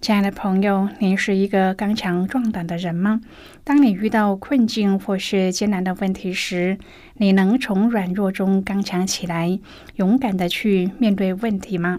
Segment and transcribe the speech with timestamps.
[0.00, 3.20] 亲爱的朋友，您是一个刚强壮胆的人吗？
[3.64, 6.78] 当你遇到困境或是艰难的问题时，
[7.14, 9.58] 你能从软弱中刚强起来，
[9.96, 11.98] 勇敢的去面对问题吗？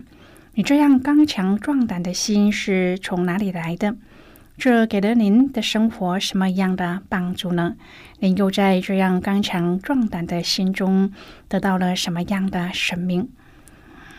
[0.54, 3.98] 你这样刚强壮胆的心是从哪里来的？
[4.58, 7.76] 这给了您的生活什么样的帮助呢？
[8.20, 11.12] 您又在这样刚强壮胆的心中
[11.50, 13.30] 得到了什么样的生命？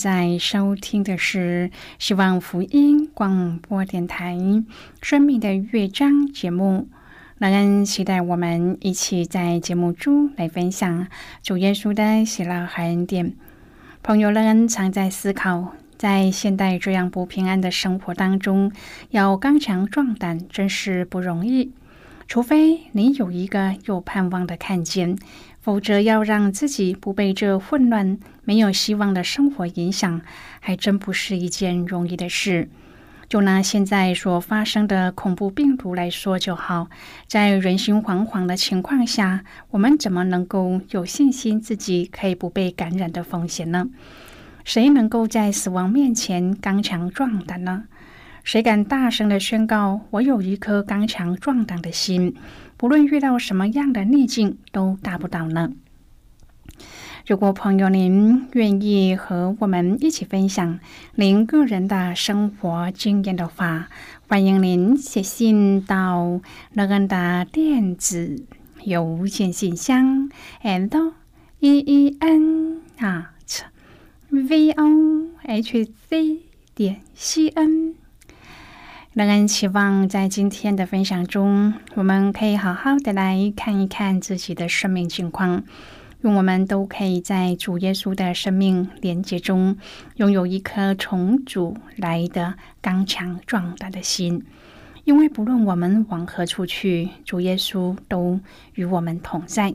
[0.00, 4.34] 在收听的是希望福音广播电台
[5.02, 6.88] 《生命的乐章》节目。
[7.36, 11.06] 让人期待我们一起在节目中来分享
[11.42, 13.34] 主耶稣的喜乐和恩典。
[14.02, 18.72] 朋友，让人常在思考，在现代这样不平安的生活当中，
[19.10, 21.74] 要刚强壮胆真是不容易。
[22.26, 25.18] 除非你有一个有盼望的看见。
[25.60, 30.22] 否则，要让自己不被这混乱、没有希望的生活影响，
[30.58, 32.68] 还真不是一件容易的事。
[33.28, 36.88] 就拿现在所发生的恐怖病毒来说就好，
[37.28, 43.86] 在人心惶惶的情况下，我们怎么能够有信心自己可以不被感染的风险呢？
[44.64, 47.84] 谁能够在死亡面前刚强壮胆呢？
[48.42, 52.34] 谁敢大声的宣告：“我有一颗刚强壮胆的心，
[52.80, 55.72] 不论遇到什么样的逆境都打不倒呢？”
[57.28, 60.80] 如果朋友您愿意和我们一起分享
[61.14, 63.88] 您个人的生活经验的话，
[64.26, 66.40] 欢迎您写信到
[66.72, 68.46] 乐恩的电子
[68.84, 70.30] 邮件信箱
[70.62, 71.12] ，and
[71.58, 73.34] e e n 啊
[74.30, 76.40] v o h c
[76.74, 77.99] 点 c n。
[79.14, 85.64] 乐恩期望在今天的分享中，我们可以好好的来看一看自己的生命情况。
[86.20, 89.76] 愿我们都可以在主耶稣的生命连接中，
[90.14, 94.44] 拥有一颗从主来的刚强壮大的心。
[95.02, 98.38] 因为不论我们往何处去，主耶稣都
[98.74, 99.74] 与我们同在。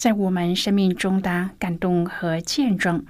[0.00, 3.04] 在我们生命中的感动和见证。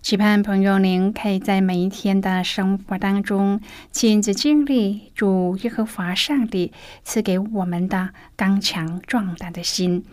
[0.00, 3.60] 期盼朋友您可以在每一天的生活当中，
[3.90, 6.72] 亲自经历主耶和华上帝
[7.02, 10.04] 赐给我们的刚强壮大的心。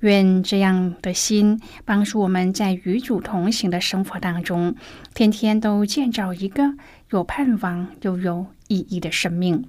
[0.00, 4.74] 愿这样的心帮助我们在与主同行的生活当中，
[5.12, 6.62] 天天都建造一个
[7.10, 9.62] 有盼望又有意义的生命。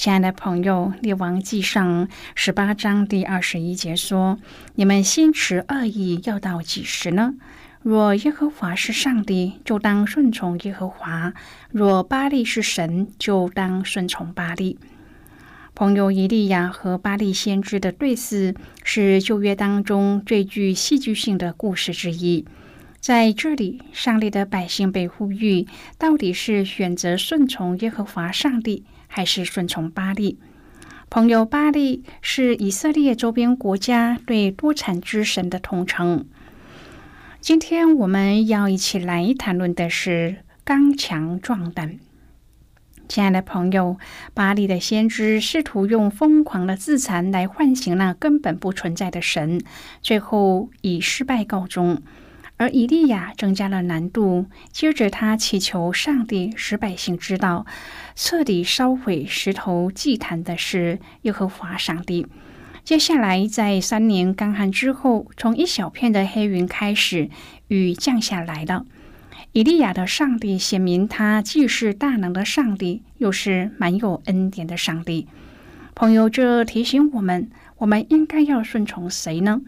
[0.00, 4.38] 亲爱的朋友，《列王记上》十八章第二十一节说
[4.76, 7.34] ：“你们心持恶意，要到几时呢？
[7.82, 11.34] 若耶和华是上帝，就当顺从耶和华；
[11.70, 14.78] 若巴利是神，就当顺从巴利。”
[15.76, 22.46] 朋友以利亚和巴利先知的对视是旧约当中最具戏剧性的故事之一。
[23.00, 25.66] 在这里，上帝的百姓被呼吁，
[25.98, 30.38] 到底是选择顺从耶和华上帝，还是顺从巴利？
[31.10, 36.24] 朋友，巴利是以色列周边国家对多产之神的统称。
[37.40, 41.98] 今天我们要一起来谈论的是刚强壮胆。
[43.08, 43.98] 亲爱的朋友，
[44.32, 49.60] 巴黎的先知试图用疯狂的自残来唤醒那根本不存在的神，
[50.00, 52.00] 最后以失败告终。
[52.60, 57.64] 而以利亚增加了难度，接着他祈求上帝使百姓知道，
[58.14, 62.26] 彻底烧毁石头祭坛的是耶和华上帝。
[62.84, 67.30] 接下来，在三年干旱之后，从一小片的黑云开始，
[67.68, 68.84] 雨降下来了。
[69.52, 75.26] 以利亚的上帝显明，他既是大能的上帝，又是满有恩典的上帝。
[75.94, 77.48] 朋友，这提醒我们，
[77.78, 79.62] 我们应该要顺从谁呢？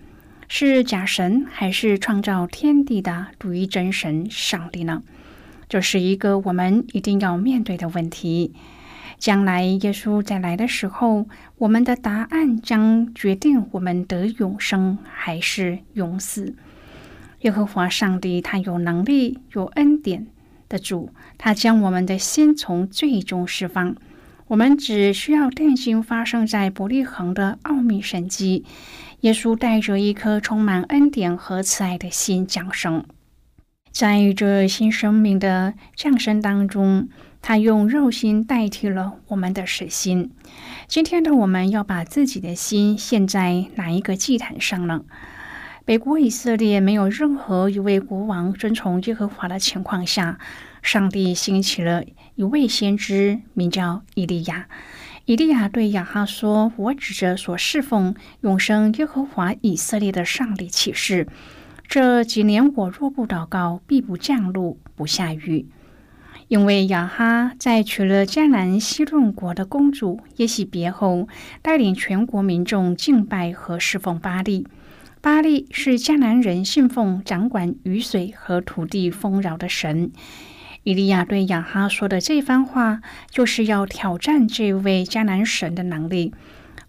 [0.55, 5.03] 是假神，还是创造天地的独一真神上帝呢？
[5.67, 8.53] 这是一个我们一定要面对的问题。
[9.17, 11.27] 将来耶稣再来的时候，
[11.57, 16.55] 我们的答案将决定我们得永生还是永死。
[17.41, 20.27] 耶和华上帝，他有能力、有恩典
[20.69, 23.97] 的主，他将我们的心从最终释放。
[24.49, 28.67] 我们只需要定睛发生在伯利恒的奥秘神迹。
[29.23, 33.05] 耶稣带着一颗充满恩典和慈爱的心降生，
[33.93, 37.09] 在这新生命的降生当中，
[37.41, 40.33] 他用肉心代替了我们的死心。
[40.89, 45.05] 今天的我们要把自己的心献在哪一个祭坛上呢？
[45.85, 50.41] 北国以色列没有任何一位国王遵从耶和华的情况下，
[50.83, 52.03] 上帝兴起了
[52.35, 54.67] 一位先知，名叫以利亚。
[55.25, 61.29] 以利亚对亚哈说：“我指着所侍奉永生耶和华以色列的上帝起誓，
[61.87, 65.67] 这几年我若不祷告，必不降露，不下雨。
[66.49, 71.29] 因为亚哈在娶了迦南西顿国的公主耶喜别后，
[71.63, 74.67] 带领全国民众敬拜和侍奉巴利。”
[75.23, 80.11] 巴利是迦南人信奉、掌管雨水和土地丰饶的神。
[80.85, 86.35] 以利亚对亚哈说的这番话，就是要挑战这位迦南神的能力。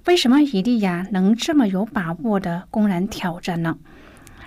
[0.05, 3.77] 为什么以利亚能这么有把握的公然挑战呢？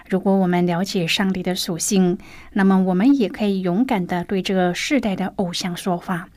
[0.09, 2.19] 如果我们了解上帝的属性，
[2.53, 6.29] 那么我们也可以勇敢的对这个世代的偶像说话。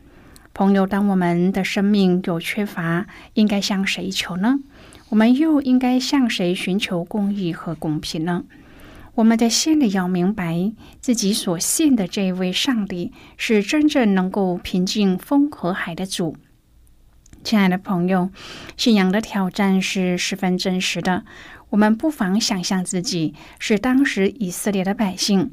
[0.53, 4.59] 朋友，当我们的生命有缺乏，应该向谁求呢？
[5.09, 8.43] 我们又应该向谁寻求公义和公平呢？
[9.19, 10.71] 我们的心里要明白，
[11.01, 16.37] 自己所信的这位上帝是真正能够平静风和海的主。
[17.43, 18.29] 亲爱的朋友，
[18.77, 21.25] 信仰的挑战是十分真实的。
[21.71, 25.51] 我们不妨想象自己是当时以色列的百姓。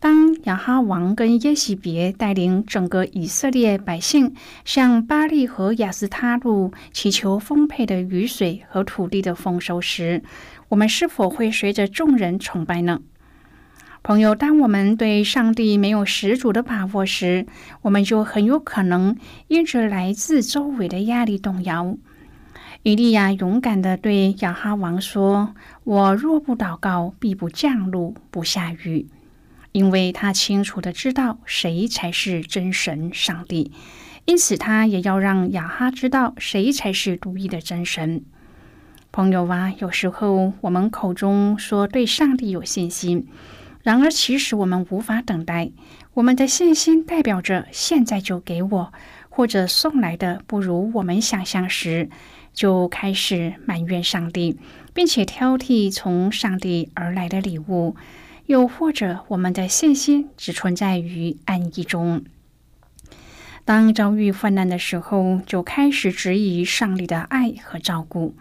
[0.00, 10.22] 当亚哈王跟耶喜别带领整个以色列百姓向巴利和亚斯他路祈求丰沛的雨水和土地的丰收时，
[10.68, 13.00] 我们是否会随着众人崇拜呢？
[14.02, 17.46] 朋友，当我们对上帝没有十足的把握时，
[17.82, 19.16] 我们就很有可能
[19.48, 21.96] 因着来自周围的压力动摇。
[22.82, 25.54] 以利亚勇敢地对亚哈王说
[25.84, 29.06] ：“我若不祷告，必不降露，不下雨。”
[29.72, 33.72] 因为他清楚的知道谁才是真神上帝，
[34.26, 38.22] 因此他也要让亚哈知道谁才是独一的真神。
[39.14, 43.28] 朋友啊，有时候我们口中说对上帝有信心，
[43.84, 45.70] 然而其实我们无法等待。
[46.14, 48.92] 我们的信心代表着现在就给我，
[49.28, 52.10] 或者送来的不如我们想象时，
[52.52, 54.58] 就开始埋怨上帝，
[54.92, 57.94] 并且挑剔从上帝而来的礼物。
[58.46, 62.24] 又或者，我们的信心只存在于安逸中。
[63.64, 68.34] 当遭遇患难的时候，就开始质疑上帝的爱和照顾。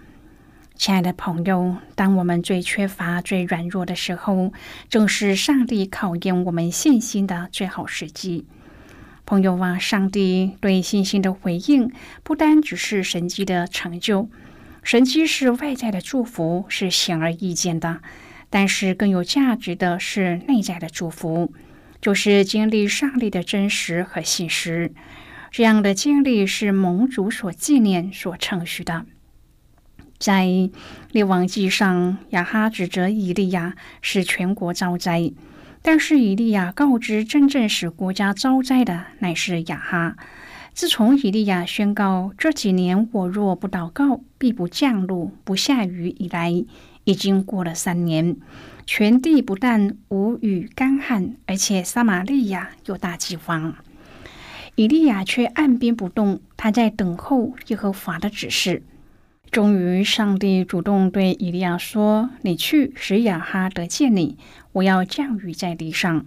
[0.75, 4.51] 亲爱的朋友，当我们最缺乏、最软弱的时候，
[4.89, 8.45] 正是上帝考验我们信心的最好时机。
[9.25, 11.91] 朋友啊，上帝对信心的回应，
[12.23, 14.29] 不单只是神迹的成就，
[14.83, 18.01] 神迹是外在的祝福，是显而易见的。
[18.49, 21.53] 但是更有价值的是内在的祝福，
[22.01, 24.91] 就是经历上帝的真实和信实。
[25.49, 29.05] 这样的经历是盟主所纪念、所称许的。
[30.17, 30.70] 在
[31.12, 35.32] 列王记上，亚哈指责以利亚使全国遭灾，
[35.82, 40.15] 但是以利亚告知真正使国家遭灾的乃是亚哈。
[40.74, 46.65] 自从以利亚宣告这几年我若不祷告，必不降露、不下雨以来。
[47.05, 48.38] 已经过了三年，
[48.86, 53.75] 全地不但无雨干旱，而且撒玛利亚有大饥荒。
[54.75, 58.84] 以利亚却按兵不动，他在等候耶和华的指示。
[59.53, 64.36] 终于，上帝主动对以利亚说：“你去使亚哈得见你，
[64.72, 66.25] 我要降雨在地上。”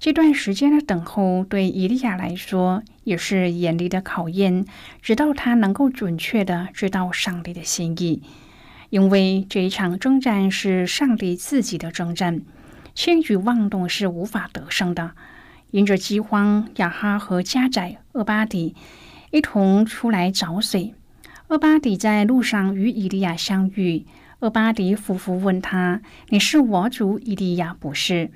[0.00, 4.64] 这段时间的等候对以利亚来说也是严厉的考验，
[5.00, 8.24] 直到他能够准确的知道上帝的心意。
[8.90, 12.42] 因为这一场征战是上帝自己的征战，
[12.92, 15.12] 轻举妄动是无法得胜的。
[15.70, 18.74] 因着饥荒，亚哈和家宰厄巴底
[19.30, 20.94] 一同出来找水。
[21.48, 24.04] 厄巴底在路上与以利亚相遇，
[24.40, 28.30] 厄巴底夫妇问他：“你是我主以利亚不是？”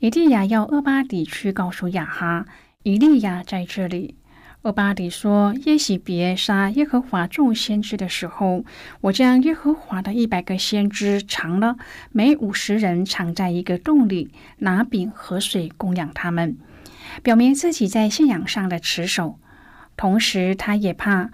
[0.00, 2.44] 以利亚要厄巴底去告诉亚哈，
[2.82, 4.16] 以利亚在这里。
[4.60, 8.66] 厄巴底说：“耶喜别杀耶和华众先知的时候，
[9.00, 11.76] 我将耶和华的一百个先知藏了，
[12.10, 16.58] 每五十人藏在一个洞里，拿饼和水供养他们，
[17.22, 19.38] 表明自己在信仰上的持守。
[19.96, 21.30] 同时，他也怕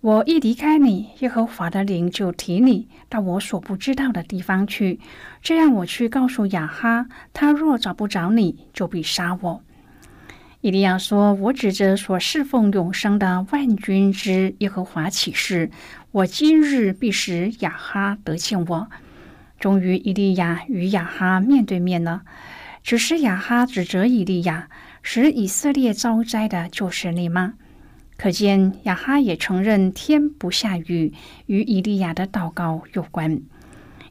[0.00, 5.00] 我一离开你，耶和华的灵就提你到我所不知道的地方去，
[5.42, 9.60] 这样我去告诉雅哈，他若找不着你，就必杀我。”
[10.60, 15.70] 以利亚说：“我指着所侍奉永生的万军之耶和华起誓，
[16.12, 18.88] 我今日必使雅哈得见我。”
[19.58, 22.22] 终于，以利亚与雅哈面对面了。
[22.84, 24.68] 只是雅哈指责以利亚，
[25.02, 27.54] 使以色列遭灾的就是你吗？
[28.18, 31.14] 可见亚哈也承认天不下雨
[31.46, 33.40] 与以利亚的祷告有关。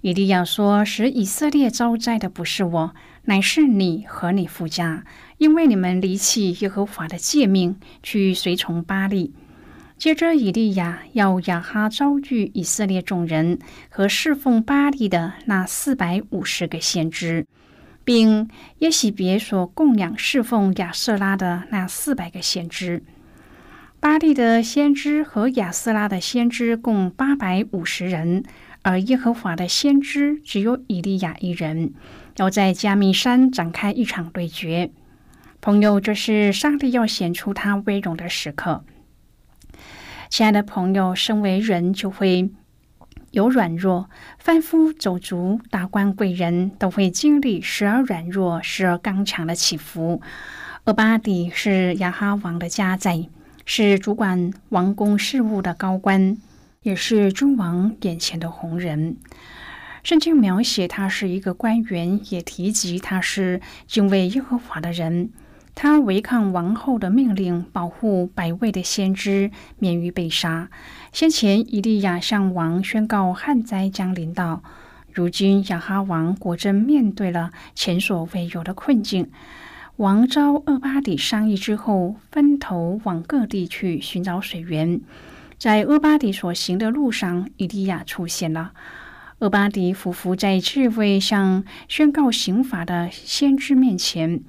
[0.02, 2.96] 以利亚说：“使以色列遭灾的不是我，
[3.26, 5.04] 乃是你和你父家。”
[5.38, 9.34] 因为你们离弃耶和华的诫命，去随从巴利。
[9.98, 13.60] 接着，以利亚要亚哈招聚以色列众人
[13.90, 17.46] 和侍奉巴利的那四百五十个先知，
[18.04, 18.48] 并
[18.80, 23.04] 耶喜别所供养侍奉亚瑟拉的那四百个先知。
[24.00, 28.44] 巴利的先知和亚瑟拉的先知共八百五十人，
[28.84, 31.94] 而耶和华的先知只有以利亚一人，
[32.38, 34.92] 要在加密山展开一场对决。
[35.60, 38.86] 朋友，这是上帝要显出他威荣的时刻。
[40.30, 42.52] 亲爱的朋友，身为人就会
[43.32, 50.22] 有软弱，凡夫走卒、达官贵人都会经历时而软弱、时而刚强的起伏。
[50.86, 53.28] 而巴底是亚哈王的家宰，
[53.70, 56.38] 是主管王宫事务的高官，
[56.84, 59.18] 也是君王眼前的红人。
[60.04, 65.32] 圣经描写他是一个官员，也提及他是敬畏耶和华的人。
[65.76, 70.70] 他违抗王后的命令，保护百位的先知免于被杀。
[71.12, 74.64] 先前以利亚向王宣告旱灾将临到，
[75.12, 79.30] 如今亚哈王果真面对了前所未有的困境。
[79.98, 85.02] 王召厄巴底商议之后，分头往各地去寻找水源。
[85.58, 88.74] 在厄巴底所行的路上，以利亚出现了。
[89.40, 94.42] 厄巴迪匍匐在这位向宣告刑罚的先知面前。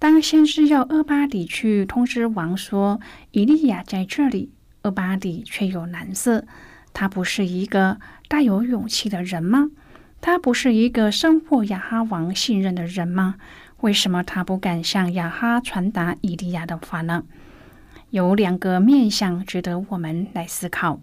[0.00, 4.50] 当先知要厄巴迪去通知王说以利亚在这里，
[4.82, 6.44] 厄巴迪却有难色。
[6.92, 9.70] 他不是一个大有勇气的人吗？
[10.20, 13.36] 他不是一个深获亚哈王信任的人吗？
[13.80, 17.24] 为什么他不敢向亚哈传达以利亚的话呢？
[18.10, 21.00] 有两个面向值得我们来思考。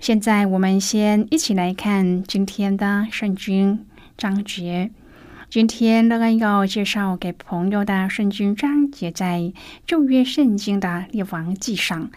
[0.00, 3.84] 现在我们先一起来看今天的圣经
[4.16, 4.90] 章节。
[5.50, 9.52] 今天乐恩要介绍给朋友的圣经章节在
[9.86, 12.10] 旧约圣经的列王记上。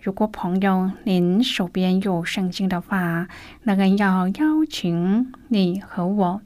[0.00, 3.28] 如果朋友您手边有圣经的话，
[3.62, 6.40] 乐恩要邀请你和我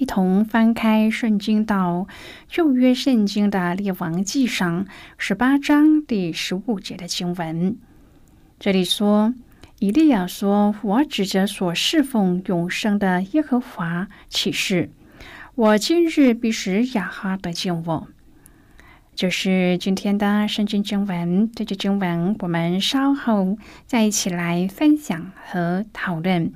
[0.00, 2.08] 一同翻开圣经到
[2.48, 4.86] 旧约圣经的列王记上
[5.18, 7.76] 十八章第十五节的经文。
[8.58, 9.34] 这里说。
[9.78, 14.90] 以利亚说：“我指着所侍奉永生的耶和华起誓，
[15.54, 18.08] 我今日必使亚哈得见我。”
[19.16, 21.50] 就是今天的圣经经文。
[21.54, 26.52] 这节经文我们稍后再一起来分享和讨论。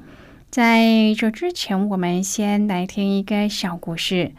[0.55, 4.31] 在这之前，我们先来听一个小故事。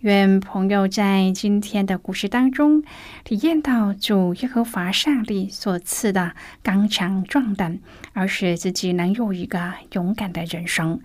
[0.00, 2.82] 愿朋友在今天的故事当中
[3.22, 6.32] 体验到主耶和华上帝所赐的
[6.64, 7.78] 刚强壮胆，
[8.14, 10.98] 而使自己能有一个勇敢的人生。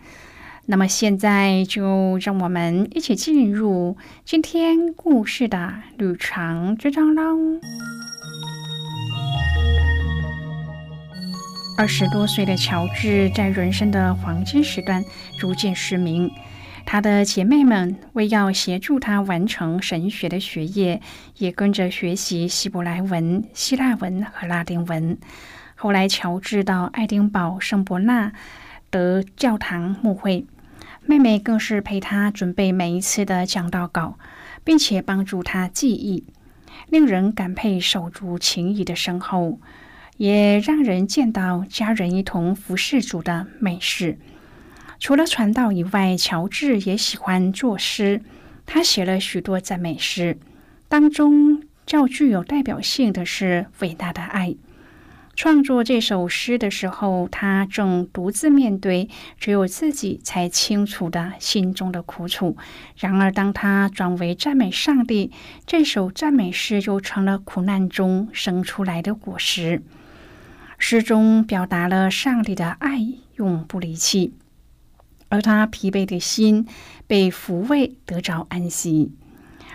[0.66, 7.62] 那么现在就让我们一起进入今天故事的旅程之中喽。
[11.80, 15.02] 二十多岁的乔治在人生的黄金时段
[15.38, 16.30] 逐渐失明。
[16.86, 21.02] 他的姐妹们为要协助他完成神学的学业，
[21.38, 25.18] 也跟着学习希伯来文、希腊文和拉丁文。
[25.76, 28.34] 后来，乔治到爱丁堡圣伯纳
[28.90, 30.46] 德教堂牧会，
[31.06, 34.20] 妹妹更是陪他准备每一次的讲道稿，
[34.66, 36.26] 并且帮助他记忆，
[36.90, 39.60] 令人感佩手足情谊的深厚，
[40.20, 44.20] 也让人见到家人一同服侍主的美事。
[45.00, 48.22] 除了传道以外，乔治也喜欢作诗。
[48.66, 50.38] 他写了许多赞美诗，
[50.90, 54.50] 当中较具有代表性的是《伟大的爱》。
[55.38, 59.08] 创作这首诗的时候，他正独自面对
[59.40, 62.58] 只有自己才清楚的心中的苦楚。
[62.98, 65.32] 然而，当他转为赞美上帝，
[65.66, 69.82] 这首赞美诗就成了苦难中生出来的果实。
[70.80, 74.34] 诗中表达了上帝的爱永不离弃。
[75.28, 76.66] 而他疲惫的心
[77.06, 79.12] 被抚慰，得着安息。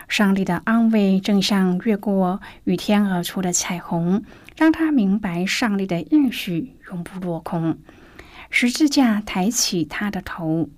[0.09, 4.25] 上帝的安慰正像越过雨天而出的彩虹，
[4.57, 7.79] 让他明白上帝的应许永不落空。
[8.51, 10.69] 十字架抬起他的头，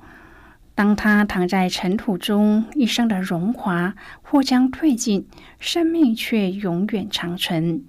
[0.75, 5.27] 当他躺在尘土中，一生的荣华或将褪尽，
[5.59, 7.85] 生命却永远长存。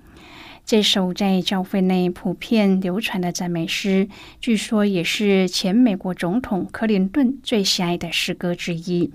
[0.68, 4.10] 这首在教会内普遍流传的赞美诗，
[4.42, 9.14] 据说也是前美国总统克林顿最喜爱的诗歌之一。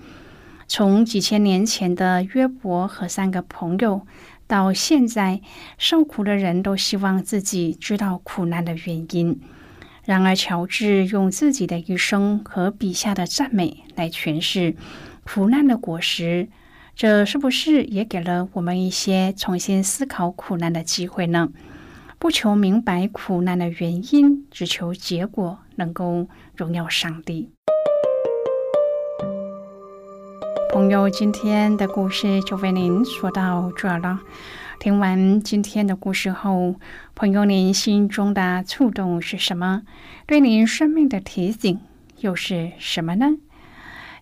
[0.67, 4.07] 从几千年前的约伯和三个朋友，
[4.47, 5.43] 到现在
[5.77, 9.39] 受苦的人都希望自己知道苦难的原因。
[10.07, 14.75] 然而，乔治用自己的一生和笔下的赞美来诠释
[15.23, 16.49] 苦难的果实。
[16.95, 21.49] 这是不是也给了我们一些重新思考苦难的机会呢？
[22.19, 27.51] 不求明白苦难的原因，只求结果能够荣耀上帝。
[30.73, 34.21] 朋友，今天的故事就为您说到这了。
[34.79, 36.77] 听完今天的故事后，
[37.15, 39.83] 朋友您心中的触动是什么？
[40.27, 41.81] 对您生命的提醒
[42.21, 43.37] 又是什么呢？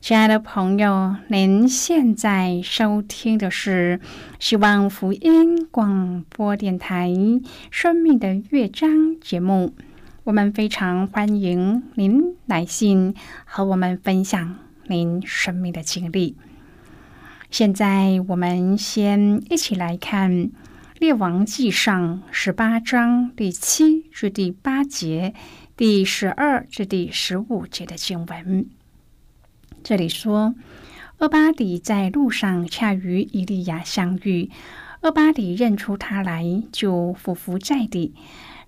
[0.00, 4.00] 亲爱的朋友，您现在收听的是
[4.38, 7.10] 希望福音广播电台
[7.70, 9.74] 《生命的乐章》节目。
[10.24, 16.34] 我们非常欢迎您来信和我们分享您生命的经历。
[17.50, 20.32] 现在，我们先一起来看
[20.98, 25.34] 《列王记上十八章第七至第八节、
[25.76, 28.70] 第十二至第十五节的经文。
[29.82, 30.54] 这里说，
[31.18, 34.50] 厄巴底在路上恰与以利亚相遇，
[35.02, 38.14] 厄巴底认出他来，就伏伏在地，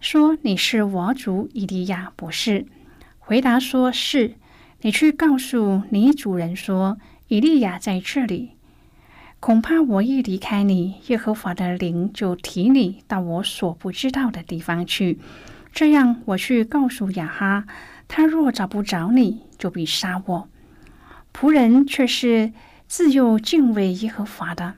[0.00, 2.66] 说：“你是我主以利亚，不是？”
[3.20, 4.34] 回答说：“是。”
[4.84, 6.98] 你去告诉你主人说
[7.28, 8.52] ：“以利亚在这里。”
[9.38, 15.18] 恐怕我一离开你，耶和华的灵就提你到我所不知道的地方去。
[15.72, 17.64] 这样，我去告诉亚哈，
[18.08, 20.48] 他若找不着你，就必杀我。
[21.34, 22.52] 仆人却是
[22.86, 24.74] 自幼敬畏耶和华的。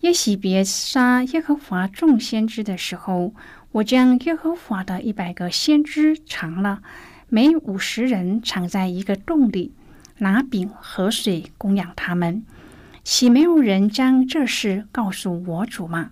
[0.00, 3.34] 耶喜别杀耶和华众先知的时候，
[3.72, 6.82] 我将耶和华的一百个先知藏了，
[7.28, 9.74] 每五十人藏在一个洞里，
[10.18, 12.42] 拿饼和水供养他们。
[13.02, 16.10] 岂没有人将这事告诉我主吗？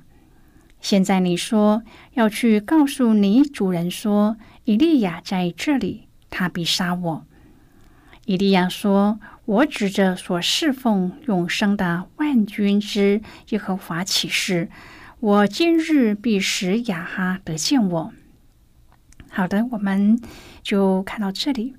[0.81, 1.83] 现在你说
[2.15, 7.27] 要去告诉你主人说，以利亚在这里，他必杀我。
[8.27, 14.69] 以利亚说：“我指着所侍奉永生的万军之耶和华起誓，
[15.21, 18.13] 我今日必使亚哈得见我。”
[19.33, 20.21] 好的，我们
[20.63, 21.75] 就看到这里。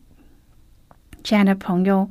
[1.23, 2.09] 亲爱的朋友，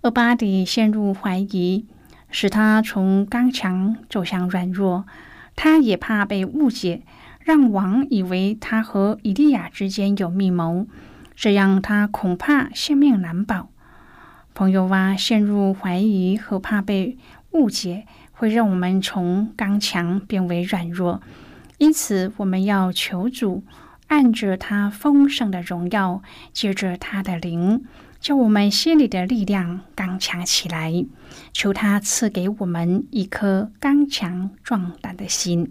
[0.00, 1.86] 厄巴底陷入怀疑。
[2.28, 5.06] 使他从刚强走向软弱，
[5.54, 7.02] 他也怕被误解，
[7.38, 10.88] 让王以为他和以利亚之间有密谋，
[11.36, 13.70] 这样他恐怕性命难保。
[14.56, 17.18] 朋友啊，陷入怀疑和怕被
[17.50, 21.20] 误解，会让我们从刚强变为软弱，
[21.76, 23.64] 因此我们要求主
[24.06, 26.22] 按着他丰盛的荣耀，
[26.54, 27.84] 借着他的灵。
[28.18, 31.04] 叫我们心里的力量刚强起来，
[31.52, 35.70] 求他赐给我们一颗刚强壮胆的心。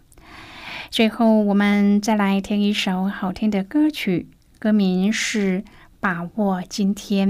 [0.91, 4.27] 最后，我们再来听一首好听的歌曲，
[4.59, 5.61] 歌名是
[6.01, 7.29] 《把握今天》。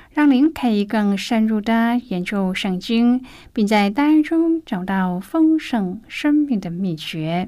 [0.13, 7.47] 让您可以更深入的研究圣经，并在当中找到丰盛生命的秘诀。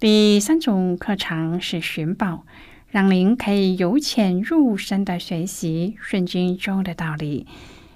[0.00, 2.44] 第三种课程是寻宝，
[2.88, 7.46] 让您可以由浅入深的学习圣经中的道理。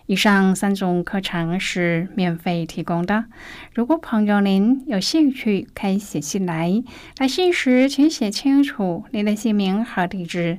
[0.06, 3.26] 以上三种课程是免费提供的。
[3.72, 6.82] 如果朋友您有兴趣，可以写信来。
[7.18, 10.58] 来信时请写清楚您的姓名和地址。